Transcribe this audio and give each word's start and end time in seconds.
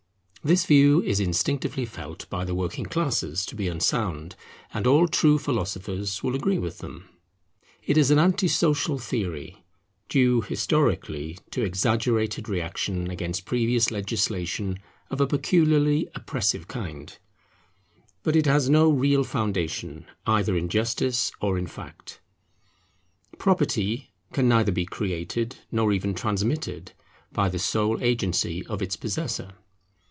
This 0.43 0.65
view 0.65 1.03
is 1.03 1.19
instinctively 1.19 1.85
felt 1.85 2.27
by 2.31 2.45
the 2.45 2.55
working 2.55 2.87
classes 2.87 3.45
to 3.45 3.55
be 3.55 3.67
unsound, 3.67 4.35
and 4.73 4.87
all 4.87 5.07
true 5.07 5.37
philosophers 5.37 6.23
will 6.23 6.33
agree 6.35 6.57
with 6.57 6.79
them. 6.79 7.07
It 7.83 7.95
is 7.95 8.09
an 8.09 8.17
anti 8.17 8.47
social 8.47 8.97
theory, 8.97 9.63
due 10.09 10.41
historically 10.41 11.37
to 11.51 11.61
exaggerated 11.61 12.49
reaction 12.49 13.11
against 13.11 13.45
previous 13.45 13.91
legislation 13.91 14.79
of 15.11 15.21
a 15.21 15.27
peculiarly 15.27 16.09
oppressive 16.15 16.67
kind, 16.67 17.15
but 18.23 18.35
it 18.35 18.47
has 18.47 18.67
no 18.67 18.89
real 18.89 19.23
foundation 19.23 20.07
either 20.25 20.57
in 20.57 20.69
justice 20.69 21.31
or 21.39 21.55
in 21.59 21.67
fact. 21.67 22.19
Property 23.37 24.09
can 24.33 24.49
neither 24.49 24.71
be 24.71 24.85
created, 24.87 25.57
nor 25.71 25.93
even 25.93 26.15
transmitted 26.15 26.93
by 27.31 27.47
the 27.47 27.59
sole 27.59 28.01
agency 28.03 28.65
of 28.65 28.81
its 28.81 28.95
possessor. 28.95 29.51